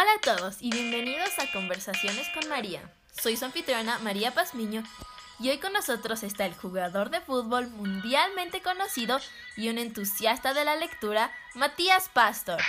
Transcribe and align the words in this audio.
Hola 0.00 0.12
a 0.14 0.36
todos 0.36 0.56
y 0.60 0.70
bienvenidos 0.70 1.38
a 1.38 1.52
Conversaciones 1.52 2.26
con 2.30 2.48
María. 2.48 2.80
Soy 3.12 3.36
su 3.36 3.44
anfitriona 3.44 3.98
María 3.98 4.32
Pazmiño 4.32 4.82
y 5.38 5.50
hoy 5.50 5.58
con 5.58 5.74
nosotros 5.74 6.22
está 6.22 6.46
el 6.46 6.54
jugador 6.54 7.10
de 7.10 7.20
fútbol 7.20 7.68
mundialmente 7.68 8.62
conocido 8.62 9.20
y 9.58 9.68
un 9.68 9.76
entusiasta 9.76 10.54
de 10.54 10.64
la 10.64 10.76
lectura, 10.76 11.30
Matías 11.54 12.08
Pastor. 12.08 12.62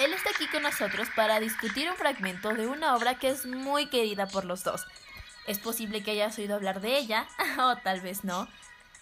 Él 0.00 0.12
está 0.14 0.30
aquí 0.30 0.48
con 0.48 0.64
nosotros 0.64 1.06
para 1.14 1.38
discutir 1.38 1.88
un 1.88 1.96
fragmento 1.96 2.52
de 2.54 2.66
una 2.66 2.96
obra 2.96 3.20
que 3.20 3.28
es 3.28 3.46
muy 3.46 3.88
querida 3.88 4.26
por 4.26 4.44
los 4.44 4.64
dos. 4.64 4.84
Es 5.46 5.60
posible 5.60 6.02
que 6.02 6.10
hayas 6.10 6.36
oído 6.38 6.56
hablar 6.56 6.80
de 6.80 6.98
ella, 6.98 7.28
o 7.60 7.76
tal 7.76 8.00
vez 8.00 8.24
no. 8.24 8.48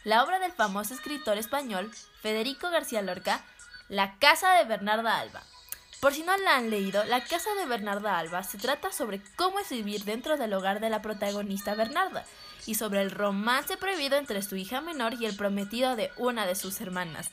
La 0.04 0.22
obra 0.22 0.38
del 0.40 0.52
famoso 0.52 0.92
escritor 0.92 1.38
español 1.38 1.90
Federico 2.20 2.68
García 2.68 3.00
Lorca, 3.00 3.42
La 3.88 4.18
Casa 4.18 4.52
de 4.56 4.64
Bernarda 4.64 5.18
Alba. 5.18 5.42
Por 6.00 6.12
si 6.12 6.22
no 6.22 6.36
la 6.36 6.56
han 6.56 6.70
leído, 6.70 7.04
La 7.04 7.24
Casa 7.24 7.54
de 7.54 7.66
Bernarda 7.66 8.18
Alba 8.18 8.42
se 8.42 8.58
trata 8.58 8.92
sobre 8.92 9.20
cómo 9.36 9.58
es 9.58 9.70
vivir 9.70 10.04
dentro 10.04 10.36
del 10.36 10.52
hogar 10.52 10.80
de 10.80 10.90
la 10.90 11.00
protagonista 11.02 11.74
Bernarda 11.74 12.24
y 12.66 12.74
sobre 12.74 13.00
el 13.00 13.10
romance 13.10 13.76
prohibido 13.76 14.16
entre 14.16 14.42
su 14.42 14.56
hija 14.56 14.80
menor 14.80 15.14
y 15.14 15.26
el 15.26 15.36
prometido 15.36 15.96
de 15.96 16.10
una 16.16 16.46
de 16.46 16.54
sus 16.54 16.80
hermanas. 16.80 17.30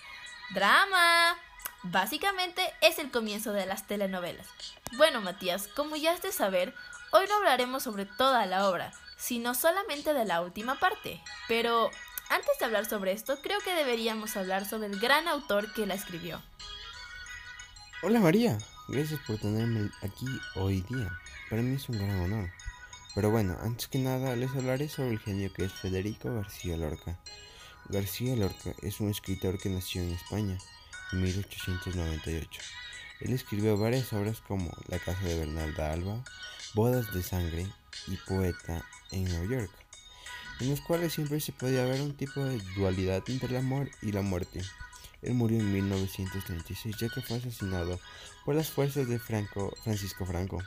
¡Drama! 0.53 1.37
Básicamente 1.83 2.61
es 2.79 2.99
el 2.99 3.11
comienzo 3.11 3.51
de 3.51 3.65
las 3.65 3.85
telenovelas. 3.85 4.47
Bueno, 4.93 5.19
Matías, 5.19 5.67
como 5.67 5.97
ya 5.97 6.13
has 6.13 6.21
de 6.21 6.31
saber, 6.31 6.73
hoy 7.11 7.25
no 7.27 7.35
hablaremos 7.35 7.83
sobre 7.83 8.05
toda 8.05 8.45
la 8.45 8.69
obra, 8.69 8.93
sino 9.17 9.53
solamente 9.53 10.13
de 10.13 10.23
la 10.23 10.41
última 10.41 10.79
parte. 10.79 11.21
Pero 11.49 11.89
antes 12.29 12.57
de 12.57 12.65
hablar 12.65 12.85
sobre 12.85 13.11
esto, 13.11 13.37
creo 13.41 13.59
que 13.59 13.75
deberíamos 13.75 14.37
hablar 14.37 14.65
sobre 14.65 14.87
el 14.87 14.99
gran 14.99 15.27
autor 15.27 15.73
que 15.73 15.85
la 15.85 15.95
escribió. 15.95 16.41
Hola 18.05 18.19
María, 18.19 18.57
gracias 18.89 19.21
por 19.25 19.37
tenerme 19.37 19.89
aquí 20.01 20.25
hoy 20.55 20.81
día. 20.89 21.17
Para 21.49 21.61
mí 21.61 21.75
es 21.75 21.87
un 21.87 21.97
gran 21.97 22.19
honor. 22.19 22.51
Pero 23.15 23.31
bueno, 23.31 23.57
antes 23.61 23.87
que 23.87 23.97
nada 23.97 24.35
les 24.35 24.51
hablaré 24.51 24.89
sobre 24.89 25.11
el 25.11 25.19
genio 25.19 25.53
que 25.53 25.63
es 25.63 25.71
Federico 25.71 26.35
García 26.35 26.75
Lorca. 26.75 27.17
García 27.87 28.35
Lorca 28.35 28.75
es 28.81 28.99
un 28.99 29.09
escritor 29.09 29.57
que 29.57 29.69
nació 29.69 30.01
en 30.01 30.09
España 30.09 30.57
en 31.13 31.21
1898. 31.21 32.61
Él 33.21 33.31
escribió 33.31 33.77
varias 33.77 34.11
obras 34.11 34.41
como 34.41 34.69
La 34.89 34.99
casa 34.99 35.21
de 35.21 35.39
Bernalda 35.39 35.93
Alba, 35.93 36.21
Bodas 36.73 37.13
de 37.13 37.23
sangre 37.23 37.67
y 38.07 38.17
Poeta 38.17 38.83
en 39.11 39.23
Nueva 39.23 39.45
York, 39.45 39.71
en 40.59 40.71
los 40.71 40.81
cuales 40.81 41.13
siempre 41.13 41.39
se 41.39 41.53
podía 41.53 41.85
ver 41.85 42.01
un 42.01 42.17
tipo 42.17 42.43
de 42.43 42.59
dualidad 42.75 43.23
entre 43.27 43.47
el 43.47 43.55
amor 43.55 43.89
y 44.01 44.11
la 44.11 44.23
muerte. 44.23 44.61
Él 45.23 45.33
murió 45.35 45.59
en 45.59 45.71
1936 45.71 46.95
ya 46.99 47.09
que 47.09 47.21
fue 47.21 47.37
asesinado 47.37 47.99
por 48.45 48.55
las 48.55 48.69
fuerzas 48.69 49.07
de 49.07 49.19
Francisco 49.19 50.25
Franco 50.25 50.61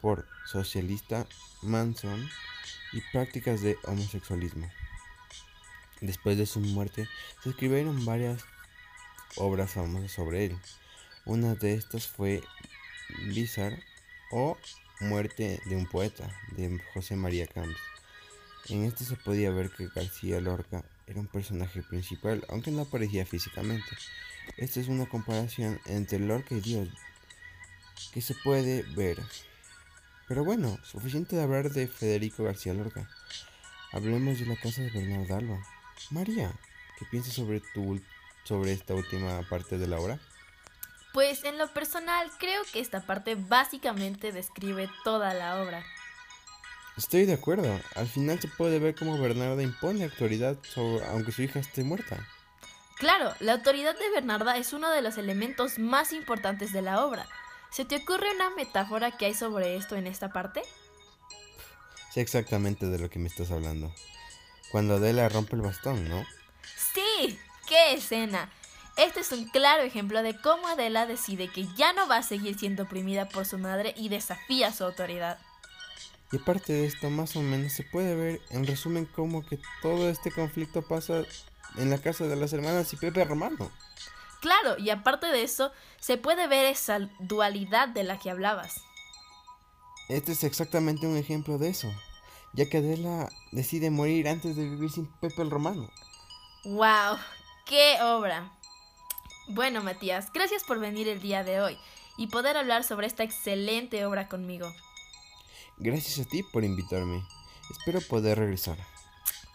por 0.00 0.26
socialista 0.46 1.26
Manson 1.62 2.28
y 2.92 3.00
prácticas 3.12 3.62
de 3.62 3.76
homosexualismo. 3.84 4.70
Después 6.00 6.36
de 6.36 6.46
su 6.46 6.60
muerte 6.60 7.08
se 7.42 7.50
escribieron 7.50 8.04
varias 8.04 8.44
obras 9.36 9.72
famosas 9.72 10.12
sobre 10.12 10.46
él. 10.46 10.58
Una 11.24 11.54
de 11.54 11.74
estas 11.74 12.06
fue 12.06 12.42
Bizarre 13.28 13.82
o 14.30 14.58
Muerte 15.00 15.60
de 15.66 15.76
un 15.76 15.86
poeta 15.86 16.30
de 16.52 16.80
José 16.92 17.16
María 17.16 17.46
Camps. 17.46 17.93
En 18.68 18.84
este 18.84 19.04
se 19.04 19.16
podía 19.16 19.50
ver 19.50 19.70
que 19.70 19.88
García 19.88 20.40
Lorca 20.40 20.84
era 21.06 21.20
un 21.20 21.26
personaje 21.26 21.82
principal, 21.82 22.44
aunque 22.48 22.70
no 22.70 22.82
aparecía 22.82 23.26
físicamente. 23.26 23.88
Esta 24.56 24.80
es 24.80 24.88
una 24.88 25.06
comparación 25.06 25.80
entre 25.86 26.18
Lorca 26.18 26.54
y 26.54 26.60
Dios 26.60 26.88
que 28.12 28.20
se 28.20 28.34
puede 28.34 28.82
ver. 28.94 29.18
Pero 30.28 30.44
bueno, 30.44 30.78
suficiente 30.84 31.36
de 31.36 31.42
hablar 31.42 31.70
de 31.70 31.86
Federico 31.86 32.44
García 32.44 32.74
Lorca. 32.74 33.08
Hablemos 33.92 34.38
de 34.38 34.46
la 34.46 34.56
casa 34.56 34.82
de 34.82 34.90
Bernardo 34.90 35.36
Alba. 35.36 35.62
María, 36.10 36.52
¿qué 36.98 37.04
piensas 37.10 37.34
sobre, 37.34 37.60
tu, 37.60 38.00
sobre 38.44 38.72
esta 38.72 38.94
última 38.94 39.42
parte 39.48 39.78
de 39.78 39.86
la 39.86 40.00
obra? 40.00 40.18
Pues 41.12 41.44
en 41.44 41.58
lo 41.58 41.68
personal 41.72 42.30
creo 42.38 42.62
que 42.72 42.80
esta 42.80 43.06
parte 43.06 43.36
básicamente 43.36 44.32
describe 44.32 44.88
toda 45.04 45.34
la 45.34 45.62
obra. 45.62 45.84
Estoy 46.96 47.24
de 47.26 47.34
acuerdo. 47.34 47.80
Al 47.96 48.06
final 48.06 48.40
se 48.40 48.48
puede 48.48 48.78
ver 48.78 48.94
cómo 48.94 49.18
Bernarda 49.18 49.62
impone 49.62 50.04
autoridad 50.04 50.56
sobre, 50.62 51.04
aunque 51.06 51.32
su 51.32 51.42
hija 51.42 51.58
esté 51.58 51.82
muerta. 51.82 52.26
Claro, 52.98 53.34
la 53.40 53.54
autoridad 53.54 53.98
de 53.98 54.10
Bernarda 54.10 54.56
es 54.56 54.72
uno 54.72 54.90
de 54.90 55.02
los 55.02 55.18
elementos 55.18 55.78
más 55.78 56.12
importantes 56.12 56.72
de 56.72 56.82
la 56.82 57.04
obra. 57.04 57.26
¿Se 57.70 57.84
te 57.84 57.96
ocurre 57.96 58.32
una 58.34 58.50
metáfora 58.50 59.10
que 59.10 59.26
hay 59.26 59.34
sobre 59.34 59.76
esto 59.76 59.96
en 59.96 60.06
esta 60.06 60.32
parte? 60.32 60.62
Sé 62.12 62.20
exactamente 62.20 62.86
de 62.86 63.00
lo 63.00 63.10
que 63.10 63.18
me 63.18 63.26
estás 63.26 63.50
hablando. 63.50 63.92
Cuando 64.70 64.94
Adela 64.94 65.28
rompe 65.28 65.56
el 65.56 65.62
bastón, 65.62 66.08
¿no? 66.08 66.24
Sí, 66.94 67.38
qué 67.68 67.94
escena. 67.94 68.48
Este 68.96 69.20
es 69.20 69.32
un 69.32 69.48
claro 69.48 69.82
ejemplo 69.82 70.22
de 70.22 70.40
cómo 70.40 70.68
Adela 70.68 71.06
decide 71.06 71.48
que 71.48 71.66
ya 71.74 71.92
no 71.92 72.06
va 72.06 72.18
a 72.18 72.22
seguir 72.22 72.56
siendo 72.56 72.84
oprimida 72.84 73.28
por 73.28 73.44
su 73.44 73.58
madre 73.58 73.92
y 73.96 74.08
desafía 74.08 74.72
su 74.72 74.84
autoridad. 74.84 75.38
Y 76.34 76.38
aparte 76.38 76.72
de 76.72 76.84
esto, 76.84 77.10
más 77.10 77.36
o 77.36 77.42
menos 77.42 77.74
se 77.74 77.84
puede 77.84 78.16
ver 78.16 78.40
en 78.50 78.66
resumen 78.66 79.06
cómo 79.06 79.46
que 79.46 79.60
todo 79.80 80.08
este 80.08 80.32
conflicto 80.32 80.82
pasa 80.82 81.22
en 81.76 81.90
la 81.90 81.98
casa 81.98 82.24
de 82.24 82.34
las 82.34 82.52
hermanas 82.52 82.92
y 82.92 82.96
Pepe 82.96 83.22
Romano. 83.22 83.70
Claro, 84.40 84.76
y 84.76 84.90
aparte 84.90 85.28
de 85.28 85.44
eso, 85.44 85.70
se 86.00 86.16
puede 86.16 86.48
ver 86.48 86.64
esa 86.66 87.08
dualidad 87.20 87.86
de 87.86 88.02
la 88.02 88.18
que 88.18 88.30
hablabas. 88.30 88.82
Este 90.08 90.32
es 90.32 90.42
exactamente 90.42 91.06
un 91.06 91.16
ejemplo 91.16 91.56
de 91.56 91.68
eso, 91.68 91.94
ya 92.52 92.68
que 92.68 92.78
Adela 92.78 93.28
decide 93.52 93.90
morir 93.90 94.26
antes 94.26 94.56
de 94.56 94.68
vivir 94.68 94.90
sin 94.90 95.06
Pepe 95.20 95.40
el 95.40 95.52
Romano. 95.52 95.88
¡Wow! 96.64 97.16
¡Qué 97.64 97.98
obra! 98.02 98.50
Bueno, 99.46 99.84
Matías, 99.84 100.32
gracias 100.32 100.64
por 100.64 100.80
venir 100.80 101.06
el 101.06 101.20
día 101.20 101.44
de 101.44 101.60
hoy 101.60 101.78
y 102.16 102.26
poder 102.26 102.56
hablar 102.56 102.82
sobre 102.82 103.06
esta 103.06 103.22
excelente 103.22 104.04
obra 104.04 104.28
conmigo. 104.28 104.72
Gracias 105.78 106.24
a 106.24 106.28
ti 106.28 106.42
por 106.42 106.64
invitarme. 106.64 107.22
Espero 107.70 108.00
poder 108.00 108.38
regresar. 108.38 108.76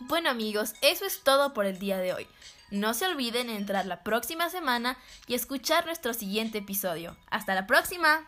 Bueno 0.02 0.30
amigos, 0.30 0.74
eso 0.82 1.06
es 1.06 1.22
todo 1.24 1.54
por 1.54 1.66
el 1.66 1.80
día 1.80 1.98
de 1.98 2.14
hoy. 2.14 2.28
No 2.72 2.94
se 2.94 3.06
olviden 3.06 3.50
entrar 3.50 3.86
la 3.86 4.04
próxima 4.04 4.50
semana 4.50 4.98
y 5.28 5.34
escuchar 5.34 5.86
nuestro 5.86 6.14
siguiente 6.14 6.60
episodio. 6.60 7.18
Hasta 7.30 7.56
la 7.56 7.68
próxima. 7.68 8.28